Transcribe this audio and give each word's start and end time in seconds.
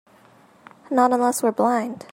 Not 0.89 1.11
unless 1.13 1.43
we're 1.43 1.51
blind. 1.51 2.07